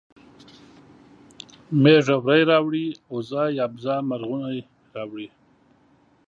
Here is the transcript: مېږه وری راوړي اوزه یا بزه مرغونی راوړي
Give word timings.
مېږه 1.81 2.15
وری 2.25 2.43
راوړي 2.51 2.87
اوزه 3.11 3.43
یا 3.57 3.65
بزه 3.73 3.95
مرغونی 4.09 4.59
راوړي 4.95 5.27